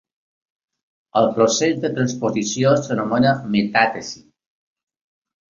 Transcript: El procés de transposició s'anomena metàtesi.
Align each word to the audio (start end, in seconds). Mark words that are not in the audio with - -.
El 1.21 1.29
procés 1.35 1.77
de 1.83 1.91
transposició 1.97 2.73
s'anomena 2.87 3.35
metàtesi. 3.59 4.25